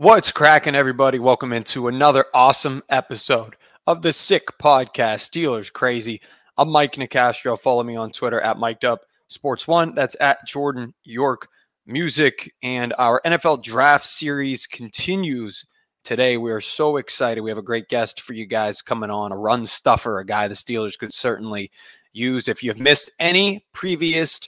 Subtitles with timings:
[0.00, 1.18] What's cracking, everybody?
[1.18, 5.28] Welcome into another awesome episode of the Sick Podcast.
[5.28, 6.20] Steelers Crazy.
[6.56, 7.58] I'm Mike Nicastro.
[7.58, 9.96] Follow me on Twitter at Miked Up Sports One.
[9.96, 11.48] That's at Jordan York
[11.84, 12.54] Music.
[12.62, 15.66] And our NFL Draft Series continues
[16.04, 16.36] today.
[16.36, 17.40] We are so excited.
[17.40, 20.46] We have a great guest for you guys coming on, a run stuffer, a guy
[20.46, 21.72] the Steelers could certainly
[22.12, 22.46] use.
[22.46, 24.38] If you've missed any previous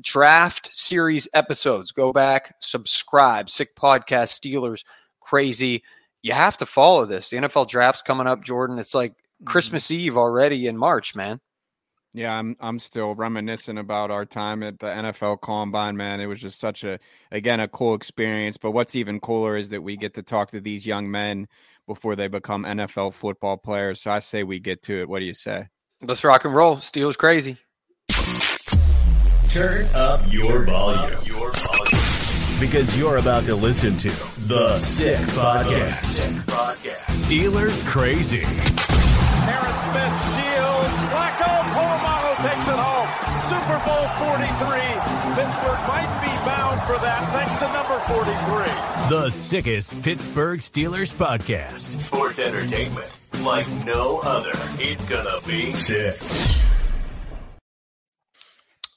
[0.00, 1.92] draft series episodes.
[1.92, 3.50] Go back, subscribe.
[3.50, 4.82] Sick Podcast Steelers
[5.20, 5.82] Crazy.
[6.22, 7.30] You have to follow this.
[7.30, 8.78] The NFL draft's coming up, Jordan.
[8.78, 9.46] It's like mm-hmm.
[9.46, 11.40] Christmas Eve already in March, man.
[12.14, 16.20] Yeah, I'm I'm still reminiscing about our time at the NFL Combine, man.
[16.20, 16.98] It was just such a
[17.30, 18.58] again a cool experience.
[18.58, 21.48] But what's even cooler is that we get to talk to these young men
[21.86, 24.02] before they become NFL football players.
[24.02, 25.08] So I say we get to it.
[25.08, 25.68] What do you say?
[26.02, 26.76] Let's rock and roll.
[26.76, 27.56] Steelers crazy.
[29.52, 31.20] Turn up your volume.
[31.26, 32.58] Your volume.
[32.58, 34.08] Because you're about to listen to
[34.48, 36.40] The Sick Podcast.
[37.28, 38.40] Steelers Crazy.
[38.40, 40.92] Aaron Smith shields.
[41.12, 41.52] Flacco.
[41.68, 43.08] Polamalu takes it home.
[43.52, 45.12] Super Bowl 43.
[45.36, 49.10] Pittsburgh might be bound for that thanks to number 43.
[49.10, 52.00] The sickest Pittsburgh Steelers podcast.
[52.00, 53.10] Sports entertainment
[53.42, 54.52] like no other.
[54.78, 56.16] It's gonna be sick.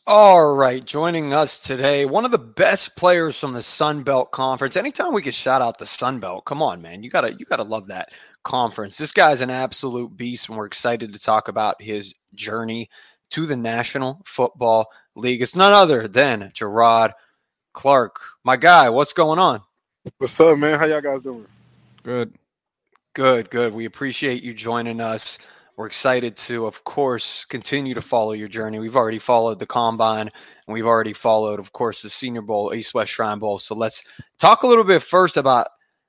[0.07, 4.75] All right, joining us today, one of the best players from the Sun Belt Conference.
[4.75, 7.63] Anytime we can shout out the Sun Belt, come on, man, you gotta you gotta
[7.63, 8.09] love that
[8.43, 8.99] conference.
[8.99, 12.87] This guy's an absolute beast, and we're excited to talk about his journey
[13.31, 15.41] to the National Football League.
[15.41, 17.13] It's none other than Jerrod
[17.73, 18.91] Clark, my guy.
[18.91, 19.61] What's going on?
[20.19, 20.77] What's up, man?
[20.77, 21.47] How y'all guys doing?
[22.03, 22.35] Good,
[23.13, 23.73] good, good.
[23.73, 25.39] We appreciate you joining us.
[25.77, 28.79] We're excited to, of course, continue to follow your journey.
[28.79, 30.29] We've already followed the combine
[30.67, 33.59] and we've already followed, of course, the Senior Bowl, East West Shrine Bowl.
[33.59, 34.01] So let's
[34.39, 35.67] talk a little bit first about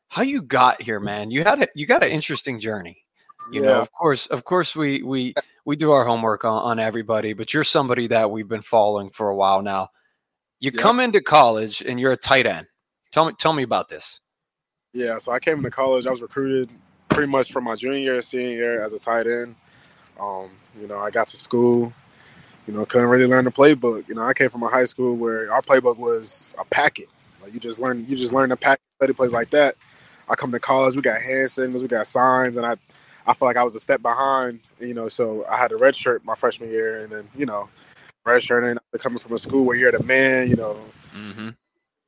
[0.08, 1.32] how you got here, man.
[1.32, 3.04] You had a, you got an interesting journey.
[3.52, 3.68] You yeah.
[3.68, 7.52] know, of course, of course, we we we do our homework on, on everybody, but
[7.52, 9.88] you're somebody that we've been following for a while now.
[10.60, 10.80] You yeah.
[10.80, 12.66] come into college and you're a tight end.
[13.12, 14.20] Tell me, tell me about this.
[14.92, 16.06] Yeah, so I came into college.
[16.06, 16.70] I was recruited
[17.08, 19.54] pretty much from my junior year, senior year as a tight end.
[20.20, 20.50] Um,
[20.80, 21.92] you know, I got to school,
[22.66, 24.08] you know, couldn't really learn the playbook.
[24.08, 27.08] You know, I came from a high school where our playbook was a packet.
[27.42, 29.76] Like you just learn, you just learn the packet, study plays like that.
[30.28, 32.76] I come to college, we got hand signals, we got signs, and I,
[33.26, 34.60] I feel like I was a step behind.
[34.80, 37.68] You know, so I had a red shirt my freshman year, and then you know,
[38.24, 40.76] red shirt, and coming from a school where you're the man, you know.
[41.14, 41.48] Mm-hmm.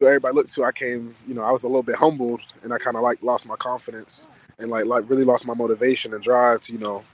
[0.02, 2.78] everybody looked to, I came, you know, I was a little bit humbled, and I
[2.78, 4.26] kind of like lost my confidence
[4.58, 7.04] and like like really lost my motivation and drive to you know,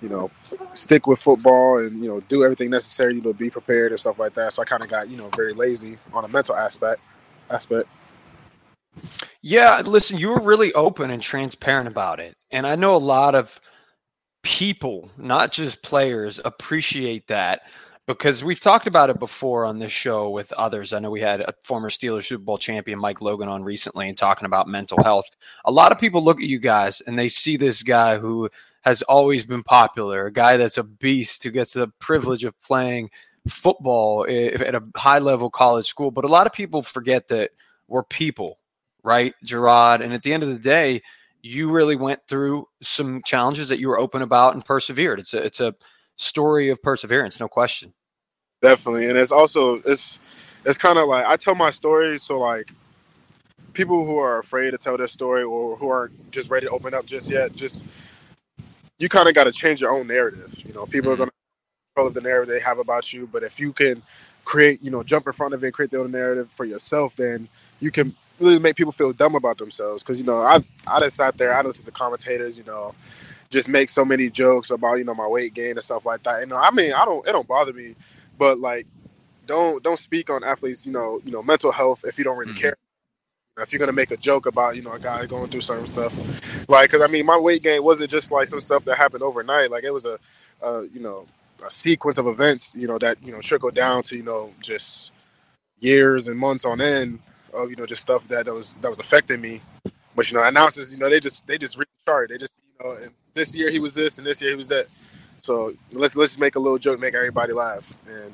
[0.00, 0.30] you know,
[0.74, 4.18] stick with football and you know do everything necessary you know be prepared and stuff
[4.18, 4.52] like that.
[4.52, 7.00] So I kind of got you know very lazy on a mental aspect
[7.50, 7.88] aspect.
[9.42, 13.34] Yeah, listen, you were really open and transparent about it, and I know a lot
[13.34, 13.60] of
[14.42, 17.62] people, not just players, appreciate that
[18.08, 20.94] because we've talked about it before on this show with others.
[20.94, 24.16] I know we had a former Steelers Super Bowl champion, Mike Logan, on recently and
[24.16, 25.26] talking about mental health.
[25.66, 28.48] A lot of people look at you guys and they see this guy who
[28.88, 33.10] has always been popular, a guy that's a beast who gets the privilege of playing
[33.46, 36.10] football at a high level college school.
[36.10, 37.50] But a lot of people forget that
[37.86, 38.58] we're people,
[39.02, 40.00] right, Jerrod?
[40.00, 41.02] And at the end of the day,
[41.42, 45.20] you really went through some challenges that you were open about and persevered.
[45.20, 45.74] It's a it's a
[46.16, 47.92] story of perseverance, no question.
[48.62, 50.18] Definitely, and it's also it's
[50.64, 52.72] it's kind of like I tell my story so like
[53.72, 56.94] people who are afraid to tell their story or who aren't just ready to open
[56.94, 57.84] up just yet, just
[58.98, 60.62] you kind of got to change your own narrative.
[60.66, 61.22] You know, people mm-hmm.
[61.22, 61.34] are going to
[61.94, 64.02] control the narrative they have about you, but if you can
[64.44, 67.14] create, you know, jump in front of it and create their own narrative for yourself,
[67.16, 67.48] then
[67.80, 70.02] you can really make people feel dumb about themselves.
[70.02, 72.94] Because you know, I I just sat there, I listen to commentators, you know,
[73.50, 76.42] just make so many jokes about you know my weight gain and stuff like that.
[76.42, 77.94] And I mean, I don't it don't bother me,
[78.38, 78.86] but like
[79.46, 82.52] don't don't speak on athletes, you know, you know mental health if you don't really
[82.52, 82.60] mm-hmm.
[82.60, 82.76] care.
[83.60, 86.16] If you're gonna make a joke about you know a guy going through certain stuff,
[86.68, 89.70] like because I mean my weight gain wasn't just like some stuff that happened overnight.
[89.70, 90.18] Like it was a,
[90.62, 91.26] a you know
[91.64, 95.12] a sequence of events you know that you know trickled down to you know just
[95.80, 97.18] years and months on end
[97.52, 99.60] of you know just stuff that, that was that was affecting me.
[100.14, 102.30] But you know announcers you know they just they just restart.
[102.30, 104.68] They just you know and this year he was this and this year he was
[104.68, 104.86] that.
[105.38, 107.96] So let's let's make a little joke, make everybody laugh.
[108.08, 108.32] And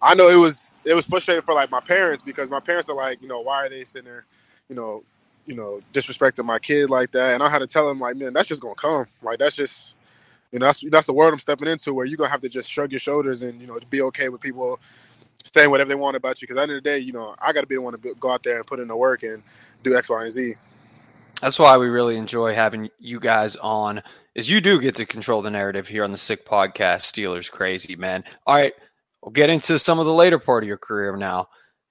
[0.00, 2.96] I know it was it was frustrating for like my parents because my parents are
[2.96, 4.24] like, you know, why are they sitting there,
[4.68, 5.02] you know,
[5.46, 7.34] you know, disrespecting my kid like that?
[7.34, 9.06] And I had to tell him like, man, that's just gonna come.
[9.22, 9.96] Like that's just
[10.52, 12.70] you know, that's that's the world I'm stepping into where you're gonna have to just
[12.70, 14.80] shrug your shoulders and you know be okay with people
[15.44, 16.46] saying whatever they want about you.
[16.46, 17.98] Because at the end of the day, you know, I got to be the one
[17.98, 19.42] to go out there and put in the work and
[19.82, 20.54] do X, Y, and Z.
[21.40, 24.02] That's why we really enjoy having you guys on,
[24.34, 27.02] is you do get to control the narrative here on the Sick Podcast.
[27.02, 28.24] Steelers crazy, man.
[28.46, 28.72] All right,
[29.22, 31.48] we'll get into some of the later part of your career now.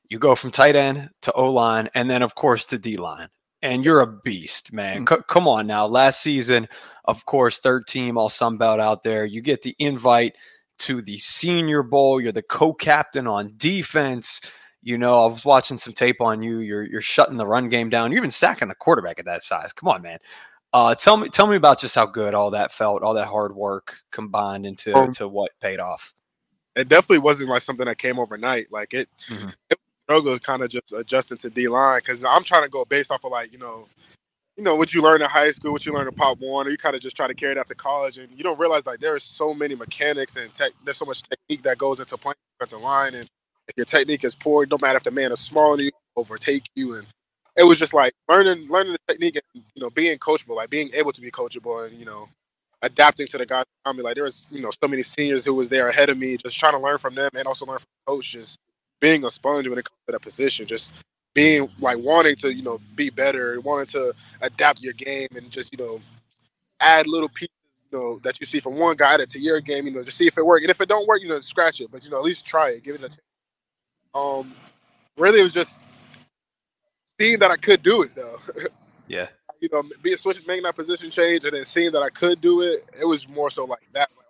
[0.09, 3.29] You go from tight end to O line, and then of course to D line,
[3.61, 5.05] and you're a beast, man.
[5.07, 5.85] C- come on now.
[5.85, 6.67] Last season,
[7.05, 9.25] of course, third team All Sun Belt out there.
[9.25, 10.35] You get the invite
[10.79, 12.21] to the Senior Bowl.
[12.21, 14.39] You're the co-captain on defense.
[14.83, 16.59] You know, I was watching some tape on you.
[16.59, 18.11] You're you're shutting the run game down.
[18.11, 19.73] You're even sacking the quarterback at that size.
[19.73, 20.19] Come on, man.
[20.73, 23.55] Uh, tell me tell me about just how good all that felt, all that hard
[23.55, 26.13] work combined into Um, to what paid off.
[26.75, 28.71] It definitely wasn't like something that came overnight.
[28.71, 29.51] Like it, Mhm.
[29.71, 29.76] it
[30.07, 33.25] struggled kind of just adjusting to D line because I'm trying to go based off
[33.25, 33.87] of like you know,
[34.55, 36.77] you know what you learn in high school, what you learn in Pop Warner you
[36.77, 39.13] kind of just try to carry that to college, and you don't realize like there
[39.13, 40.71] are so many mechanics and tech.
[40.85, 43.27] There's so much technique that goes into playing defensive line, and
[43.67, 45.91] if your technique is poor, it don't matter if the man is smaller than you,
[46.15, 47.05] overtake you, and
[47.57, 50.89] it was just like learning learning the technique and you know being coachable, like being
[50.93, 52.29] able to be coachable, and you know
[52.81, 54.03] adapting to the guys around me.
[54.03, 56.57] Like there was you know so many seniors who was there ahead of me, just
[56.57, 58.57] trying to learn from them and also learn from coaches.
[58.99, 60.93] Being a sponge when it comes to that position, just
[61.33, 65.71] being like wanting to you know be better, wanting to adapt your game, and just
[65.71, 65.99] you know
[66.79, 67.53] add little pieces.
[67.91, 70.17] You know that you see from one guy to, to your game, you know, just
[70.17, 70.63] see if it works.
[70.63, 71.89] And if it don't work, you know, scratch it.
[71.91, 73.21] But you know, at least try it, give it a chance.
[74.13, 74.53] Um,
[75.17, 75.85] really, it was just
[77.19, 78.39] seeing that I could do it, though.
[79.09, 79.27] Yeah.
[79.61, 82.61] you know, being switching, making that position change, and then seeing that I could do
[82.61, 84.09] it, it was more so like that.
[84.17, 84.26] Like,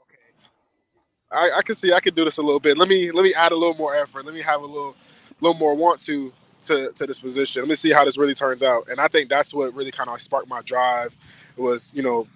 [1.32, 2.78] I, I can see I could do this a little bit.
[2.78, 4.26] Let me let me add a little more effort.
[4.26, 4.96] Let me have a little
[5.42, 6.32] little more want to
[6.64, 7.62] to to this position.
[7.62, 8.90] Let me see how this really turns out.
[8.90, 11.14] And I think that's what really kind of sparked my drive
[11.58, 12.28] was you know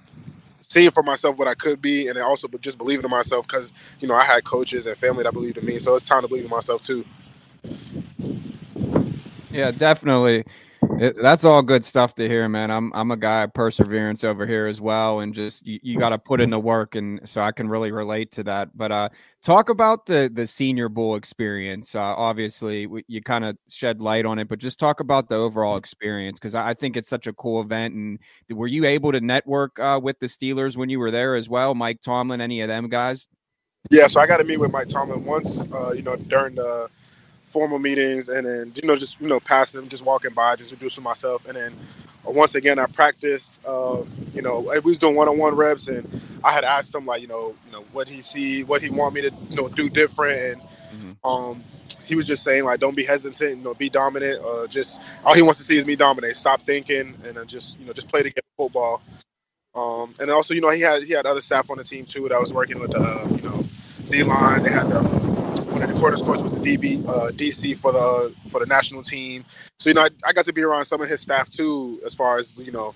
[0.60, 4.08] seeing for myself what I could be, and also just believing in myself because you
[4.08, 5.80] know I had coaches and family that believed in me.
[5.80, 7.06] So it's time to believe in myself too.
[9.52, 10.46] Yeah, definitely.
[11.02, 12.70] It, that's all good stuff to hear, man.
[12.70, 16.10] I'm I'm a guy of perseverance over here as well, and just you, you got
[16.10, 18.78] to put in the work, and so I can really relate to that.
[18.78, 19.10] But uh,
[19.42, 21.96] talk about the the Senior Bowl experience.
[21.96, 25.38] Uh, obviously, w- you kind of shed light on it, but just talk about the
[25.38, 27.96] overall experience because I I think it's such a cool event.
[27.96, 28.20] And
[28.52, 31.74] were you able to network uh, with the Steelers when you were there as well,
[31.74, 33.28] Mike Tomlin, any of them guys?
[33.90, 36.92] Yeah, so I got to meet with Mike Tomlin once, uh, you know, during the
[37.52, 41.04] formal meetings, and then you know, just you know, passing, just walking by, just introducing
[41.04, 41.74] myself, and then
[42.28, 43.66] uh, once again, I practiced.
[43.66, 44.04] Uh,
[44.34, 47.56] you know, we was doing one-on-one reps, and I had asked him like, you know,
[47.66, 50.62] you know, what he see, what he want me to, you know, do different, and
[51.24, 51.64] um,
[52.06, 54.44] he was just saying like, don't be hesitant, you know, be dominant.
[54.44, 56.36] Uh, just all he wants to see is me dominate.
[56.36, 59.02] Stop thinking, and then just you know, just play the game football.
[59.74, 62.28] Um, and also, you know, he had he had other staff on the team too
[62.30, 63.64] that was working with the uh, you know
[64.10, 64.64] D line.
[64.64, 65.02] They had the
[65.82, 69.02] one of the quarters coach was the DB uh, DC for the for the national
[69.02, 69.44] team.
[69.80, 72.14] So you know, I, I got to be around some of his staff too, as
[72.14, 72.94] far as you know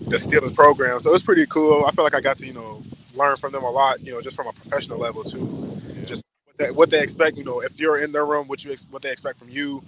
[0.00, 0.98] the Steelers program.
[1.00, 1.84] So it was pretty cool.
[1.84, 2.82] I feel like I got to you know
[3.14, 4.00] learn from them a lot.
[4.00, 5.78] You know, just from a professional level too.
[6.06, 7.36] Just what they, what they expect.
[7.36, 9.82] You know, if you're in their room, what you ex- what they expect from you.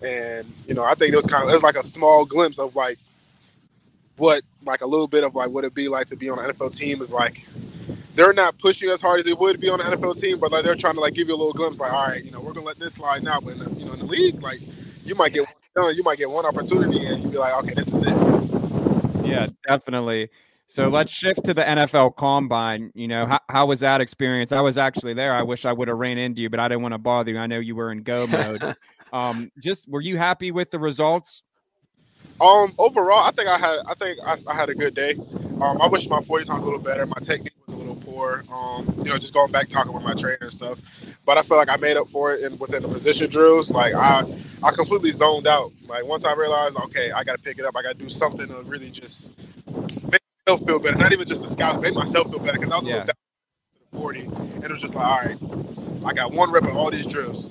[0.00, 2.58] And you know, I think it was kind of it was like a small glimpse
[2.58, 2.98] of like
[4.16, 6.50] what like a little bit of like what it'd be like to be on an
[6.50, 7.44] NFL team is like
[8.20, 10.62] they're not pushing as hard as they would be on an NFL team, but like
[10.62, 12.52] they're trying to like give you a little glimpse, like, all right, you know, we're
[12.52, 14.60] gonna let this slide now, but in the, you know, in the league, like
[15.04, 17.88] you might get one you might get one opportunity, and you'd be like, okay, this
[17.88, 19.26] is it.
[19.26, 20.28] Yeah, definitely.
[20.66, 22.92] So let's shift to the NFL Combine.
[22.94, 24.52] You know, how, how was that experience?
[24.52, 25.32] I was actually there.
[25.32, 27.38] I wish I would have ran into you, but I didn't want to bother you.
[27.38, 28.76] I know you were in go mode.
[29.14, 31.42] um, just were you happy with the results?
[32.38, 35.14] Um, overall, I think I had, I think I, I had a good day.
[35.62, 37.06] Um, I wish my forty times a little better.
[37.06, 37.49] My technique
[38.10, 38.44] was a little poor.
[38.52, 40.80] Um, you know, just going back talking with my trainer and stuff.
[41.26, 43.70] But I feel like I made up for it in within the position drills.
[43.70, 44.24] Like I,
[44.62, 45.72] I completely zoned out.
[45.86, 47.76] Like once I realized, okay, I got to pick it up.
[47.76, 49.32] I got to do something to really just
[50.10, 50.96] make myself feel better.
[50.96, 52.94] Not even just the scouts, make myself feel better because I was a Yeah.
[52.94, 53.14] little down
[53.78, 55.38] to the forty, and it was just like, all right,
[56.06, 57.50] I got one rep of all these drills,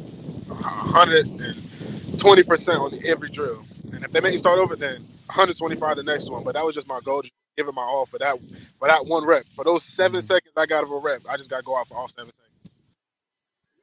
[0.51, 3.65] hundred and twenty percent on every drill.
[3.93, 6.43] And if they make me start over, then 125 the next one.
[6.43, 8.37] But that was just my goal, just it my all for that
[8.79, 9.45] for that one rep.
[9.55, 11.87] For those 7 seconds I got of a rep, I just got to go out
[11.87, 12.75] for all seven seconds.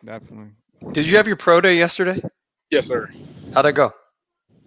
[0.04, 0.50] Definitely.
[0.92, 2.22] Did you have your pro day yesterday?
[2.70, 3.10] Yes, sir.
[3.54, 3.92] How'd that go?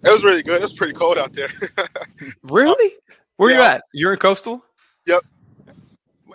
[0.04, 0.56] It was really good.
[0.56, 1.50] It was pretty cold out there.
[2.44, 2.94] Really?
[3.38, 3.84] Where you at?
[3.94, 4.62] You're in Coastal?
[5.08, 5.22] Yep.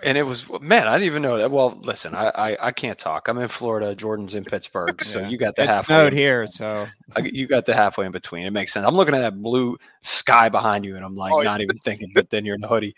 [0.03, 1.51] And it was man, I didn't even know that.
[1.51, 3.27] Well, listen, I I, I can't talk.
[3.27, 3.95] I'm in Florida.
[3.95, 5.29] Jordan's in Pittsburgh, so Yeah.
[5.29, 5.95] you got the It's halfway.
[5.95, 8.45] snowed here, so I- You got the halfway in between.
[8.45, 8.85] It makes sense.
[8.87, 11.49] I'm looking at that blue sky behind you, and I'm like Oh, yeah.
[11.51, 12.11] not even thinking.
[12.13, 12.95] But then you're in the hoodie.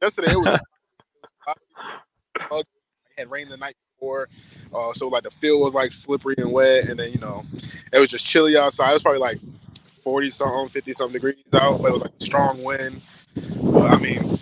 [0.00, 0.60] Yesterday it was.
[2.34, 2.66] it
[3.18, 4.28] had rained the night before,
[4.74, 7.44] uh, so like the field was like slippery and wet, and then you know
[7.92, 8.90] it was just chilly outside.
[8.90, 9.38] It was probably like
[10.02, 13.00] 40 something, 50 something degrees out, but it was like a strong wind.
[13.62, 14.38] But I mean,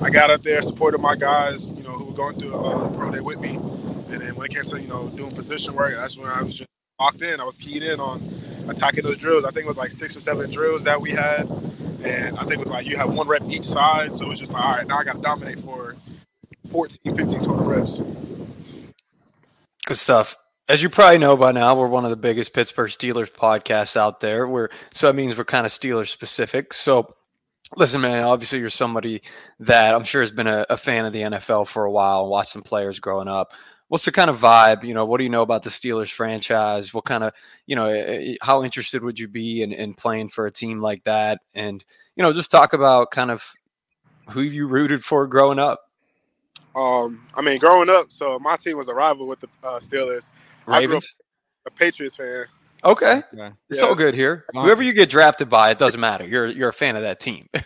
[0.00, 3.10] I got up there, supported my guys, you know, who were going through a pro
[3.10, 3.56] day with me.
[4.10, 6.54] And then when it came to, you know, doing position work, that's when I was
[6.54, 6.68] just
[7.00, 7.40] locked in.
[7.40, 8.22] I was keyed in on
[8.68, 9.44] attacking those drills.
[9.44, 11.48] I think it was like six or seven drills that we had.
[12.02, 14.14] And I think it was like you have one rep each side.
[14.14, 15.96] So it was just like, all right, now I got to dominate for
[16.70, 18.00] 14, 15 total reps.
[19.86, 20.36] Good stuff.
[20.68, 24.20] As you probably know by now, we're one of the biggest Pittsburgh Steelers podcasts out
[24.20, 24.46] there.
[24.46, 26.74] We're so that means we're kind of Steelers specific.
[26.74, 27.14] So
[27.76, 29.22] listen, man, obviously you're somebody
[29.60, 32.30] that I'm sure has been a, a fan of the NFL for a while and
[32.30, 33.52] watched some players growing up.
[33.88, 34.84] What's the kind of vibe?
[34.84, 36.92] You know, what do you know about the Steelers franchise?
[36.92, 37.32] What kind of,
[37.66, 40.80] you know, eh, eh, how interested would you be in, in playing for a team
[40.80, 41.40] like that?
[41.54, 41.82] And,
[42.14, 43.50] you know, just talk about kind of
[44.28, 45.80] who you rooted for growing up.
[46.78, 50.30] Um, I mean, growing up, so my team was a rival with the uh, Steelers.
[50.68, 51.14] I grew up Ravens.
[51.66, 52.46] a Patriots fan.
[52.84, 53.22] Okay.
[53.32, 53.50] Yeah.
[53.68, 53.98] It's all Yes.
[53.98, 54.44] good here.
[54.52, 56.24] Whoever you get drafted by, it doesn't matter.
[56.26, 57.48] You're you're a fan of that team.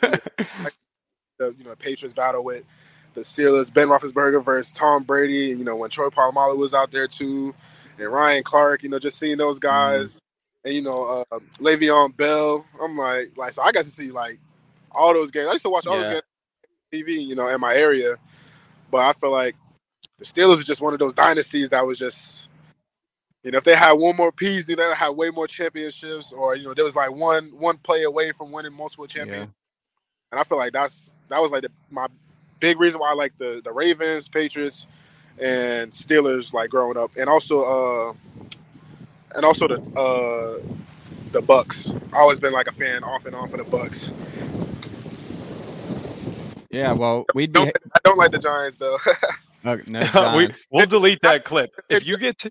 [1.39, 2.63] The you know Patriots battle with
[3.15, 5.47] the Steelers, Ben Roethlisberger versus Tom Brady.
[5.49, 7.55] You know when Troy Polamalu was out there too,
[7.99, 8.83] and Ryan Clark.
[8.83, 10.19] You know just seeing those guys,
[10.65, 12.65] and you know uh, Le'Veon Bell.
[12.81, 14.39] I'm like, like so I got to see like
[14.93, 15.49] all those games.
[15.49, 16.03] I used to watch all Yeah.
[16.03, 16.23] those games
[16.95, 17.27] on TV.
[17.29, 18.17] You know in my area,
[18.93, 19.57] but I feel like
[20.19, 22.51] the Steelers are just one of those dynasties that was just.
[23.45, 26.33] You know, if they had one more piece, you know, they had way more championships,
[26.33, 29.53] or you know, there was like one one play away from winning multiple championships.
[30.33, 32.07] And I feel like that's that was like the, my
[32.61, 34.87] big reason why I like the the Ravens, Patriots,
[35.39, 38.15] and Steelers like growing up, and also uh
[39.35, 40.63] and also the uh
[41.33, 41.93] the Bucks.
[42.13, 44.13] I always been like a fan off and on for the Bucks.
[46.73, 48.99] Yeah, well, we'd Don't, be I don't like the Giants though.
[49.65, 50.67] oh, no we, Giants.
[50.71, 52.39] we'll delete that clip if you get.
[52.39, 52.51] To,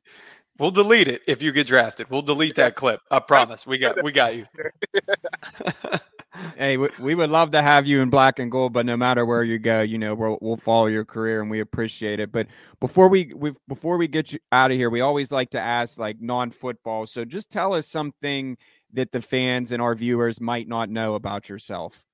[0.59, 2.09] we'll delete it if you get drafted.
[2.09, 3.01] We'll delete that clip.
[3.09, 3.65] I promise.
[3.65, 4.45] We got we got you.
[6.55, 9.25] Hey, we, we would love to have you in black and gold, but no matter
[9.25, 12.31] where you go, you know we'll we'll follow your career and we appreciate it.
[12.31, 12.47] But
[12.79, 15.99] before we we before we get you out of here, we always like to ask
[15.99, 17.07] like non-football.
[17.07, 18.57] So just tell us something
[18.93, 22.05] that the fans and our viewers might not know about yourself.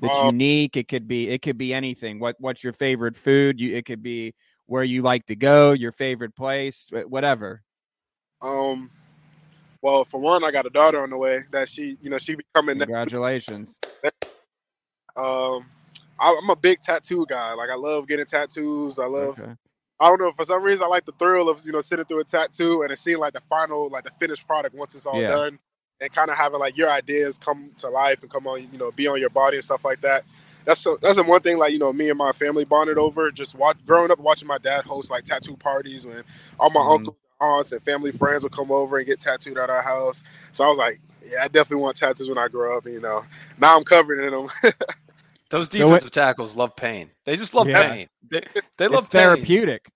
[0.00, 0.76] That's Um, unique.
[0.76, 2.18] It could be it could be anything.
[2.18, 3.60] What what's your favorite food?
[3.60, 4.34] You it could be
[4.66, 7.62] where you like to go, your favorite place, whatever.
[8.42, 8.90] um,
[9.82, 12.34] well, for one, I got a daughter on the way that she, you know, she
[12.34, 12.76] be coming.
[12.78, 13.78] next- Congratulations.
[15.16, 15.66] Um,
[16.18, 17.52] I, I'm a big tattoo guy.
[17.54, 18.98] Like I love getting tattoos.
[18.98, 19.38] I love.
[19.38, 19.52] Okay.
[20.00, 20.32] I don't know.
[20.32, 22.90] For some reason, I like the thrill of you know sitting through a tattoo and
[22.92, 25.28] it seeing like the final, like the finished product once it's all Yeah.
[25.28, 25.58] done,
[26.00, 28.90] and kind of having like your ideas come to life and come on, you know,
[28.92, 30.24] be on your body and stuff like that.
[30.64, 33.30] That's so, that's the one thing like you know me and my family bonded over.
[33.30, 36.24] Just watch growing up watching my dad host like tattoo parties when
[36.58, 36.94] all my Mhm.
[36.94, 40.22] uncles, aunts, and family friends would come over and get tattooed at our house.
[40.52, 42.86] So I was like, yeah, I definitely want tattoos when I grow up.
[42.86, 43.24] You know,
[43.58, 44.48] now I'm covered in them.
[45.50, 47.10] Those So it- defensive tackles love pain.
[47.24, 47.86] They just love Yeah.
[47.88, 48.08] pain.
[48.28, 48.42] They,
[48.78, 49.22] they love It's pain.
[49.22, 49.86] therapeutic.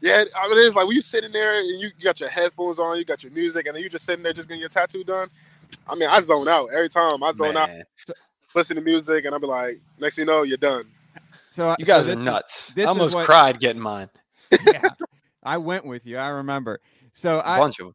[0.00, 2.28] Yeah, I mean, it is like when you sitting there and you, you got your
[2.28, 4.68] headphones on, you got your music, and then you just sitting there just getting your
[4.68, 5.28] tattoo done.
[5.88, 7.22] I mean, I zone out every time.
[7.22, 7.84] I zone out, Man,
[8.54, 10.84] listen to music, and I'll be like, next thing you know, you're done.
[11.50, 12.72] So you so guys this are is- nuts.
[12.74, 14.10] this I almost what- cried getting mine.
[14.66, 14.90] yeah,
[15.42, 16.18] I went with you.
[16.18, 16.80] I remember.
[17.12, 17.94] So A I, bunch of them.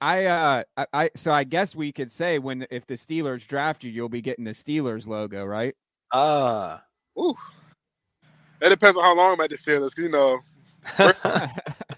[0.00, 3.84] I, uh, I, I, so I guess we could say when if the Steelers draft
[3.84, 5.76] you, you'll be getting the Steelers logo, right?
[6.12, 6.82] Ah.
[7.18, 7.34] Ooh,
[8.60, 9.94] it depends on how long I'm at the Steelers.
[9.94, 10.40] 'cause, You know,
[10.98, 11.14] There's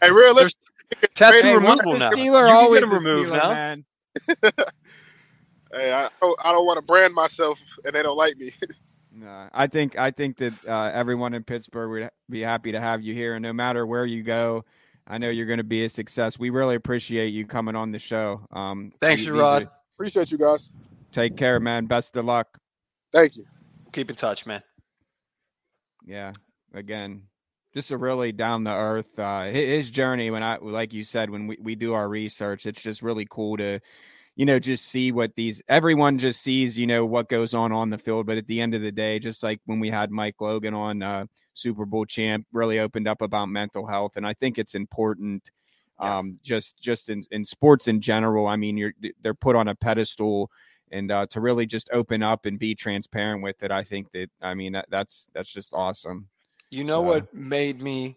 [0.02, 0.60] hey, realistic.
[1.14, 2.10] tattoo Hey, removal now.
[2.10, 3.48] Steeler, you can always get a removed Steeler, now.
[3.50, 3.84] man.
[5.72, 8.52] Hey, I, don't- I don't want to brand myself, and they don't like me.
[9.16, 13.00] No, I think I think that uh, everyone in Pittsburgh would be happy to have
[13.00, 14.64] you here, and no matter where you go,
[15.06, 16.36] I know you're going to be a success.
[16.36, 18.44] We really appreciate you coming on the show.
[18.50, 19.66] Um, Thanks, these- these Jerrod.
[19.66, 20.72] are- Appreciate you guys.
[21.12, 21.86] Take care, man.
[21.86, 22.58] Best of luck.
[23.12, 23.44] Thank you.
[23.92, 24.64] Keep in touch, man.
[26.04, 26.32] Yeah.
[26.72, 27.22] Again,
[27.74, 31.46] just a really down the earth uh his journey when I like you said when
[31.46, 33.80] we, we do our research, it's just really cool to
[34.36, 37.90] you know just see what these everyone just sees, you know, what goes on on
[37.90, 40.36] the field, but at the end of the day, just like when we had Mike
[40.40, 44.58] Logan on uh Super Bowl champ really opened up about mental health and I think
[44.58, 45.50] it's important
[46.00, 46.18] Yeah.
[46.18, 48.46] um just just in, in sports in general.
[48.46, 50.50] I mean, you're they're put on a pedestal
[50.92, 54.28] and uh, to really just open up and be transparent with it, I think that
[54.42, 56.28] I mean that, that's that's just awesome.
[56.70, 58.16] You know So- what made me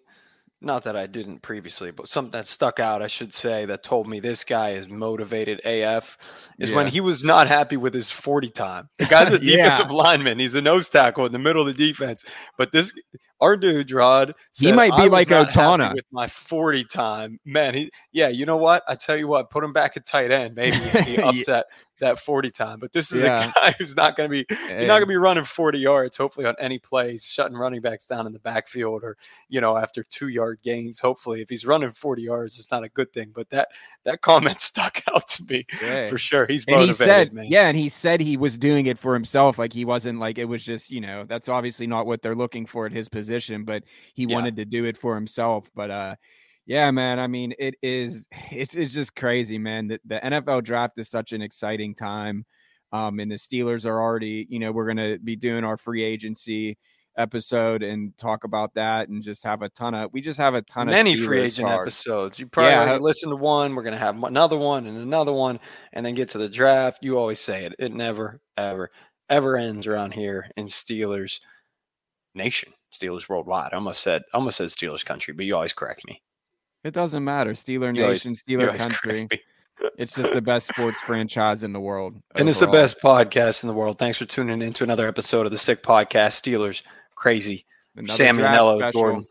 [0.60, 4.08] not that I didn't previously, but something that stuck out, I should say, that told
[4.08, 6.18] me this guy is motivated AF
[6.58, 8.90] is when he was not happy with his 40 time.
[8.98, 9.70] The guy's a Yeah.
[9.70, 10.40] defensive lineman.
[10.40, 12.26] He's a nose tackle in the middle of the defense.
[12.58, 12.92] But this
[13.42, 14.34] our dude Rod.
[14.56, 17.40] He might be "I like Otana." with my forty time.
[17.46, 18.28] Man, he yeah.
[18.30, 18.84] You know what?
[18.88, 19.50] I tell you what.
[19.50, 20.56] Put him back at tight end.
[20.56, 21.16] Maybe he
[21.46, 21.62] Yeah.
[22.00, 22.80] that forty time.
[22.80, 23.50] But this is Yeah.
[23.50, 26.16] a guy who's not going to be you're not going to be running 40 yards,
[26.18, 29.18] hopefully, on any plays, shutting running backs down in the backfield or,
[29.50, 31.00] you know, after two yard gains.
[31.00, 33.32] Hopefully, if he's running 40 yards, it's not a good thing.
[33.34, 33.70] But that
[34.04, 36.08] that comment stuck out to me Yeah.
[36.08, 36.46] for sure.
[36.48, 37.46] He's and motivated, he said, man.
[37.50, 39.58] yeah, and he said he was doing it for himself.
[39.58, 42.66] Like he wasn't like it was just, you know, that's obviously not what they're looking
[42.66, 43.27] for at his position,
[43.66, 44.36] but he Yeah.
[44.36, 45.70] wanted to do it for himself.
[45.76, 46.16] But uh
[46.66, 47.18] yeah, man.
[47.20, 49.88] I mean, it is it's, it's just crazy, man.
[49.88, 52.46] The, the NFL draft is such an exciting time.
[52.94, 56.78] Um, and the Steelers are already, you know, we're gonna be doing our free agency
[57.18, 60.62] episode and talk about that and just have a ton of we just have a
[60.62, 62.38] ton Many of free agent episodes.
[62.38, 62.98] You probably Yeah.
[62.98, 63.74] listened to one.
[63.76, 65.60] We're gonna have another one and another one,
[65.94, 67.00] and then get to the draft.
[67.02, 67.74] You always say it.
[67.80, 68.92] It never, ever,
[69.30, 71.40] ever ends around here in Steelers
[72.36, 73.74] Nation, Steelers worldwide.
[73.74, 76.22] I almost said, almost said Steelers country, but you always correct me.
[76.84, 77.52] It doesn't matter.
[77.52, 79.28] Steeler You Nation, You Steeler country.
[79.98, 82.16] It's just the best sports franchise in the world.
[82.36, 84.00] And it's the best podcast in the world.
[84.00, 86.42] Thanks for tuning in to another episode of the Sick Podcast.
[86.42, 86.82] Steelers,
[87.16, 87.66] crazy.
[87.96, 88.92] Another Sam draft special.
[88.92, 89.26] Jordan.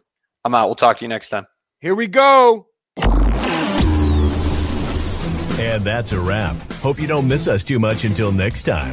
[0.44, 0.68] I'm out.
[0.68, 1.46] We'll talk to you next time.
[1.80, 2.68] Here we go.
[5.58, 6.56] And that's a wrap.
[6.74, 8.92] Hope you don't miss us too much until next time.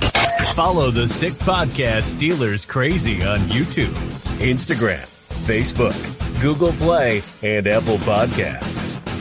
[0.54, 3.88] Follow the Sick Podcast Steelers Crazy on YouTube,
[4.38, 5.04] Instagram,
[5.48, 9.13] Facebook, Google Play, and Apple Podcasts.